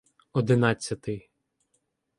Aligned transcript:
Одинадцятий 0.33 1.29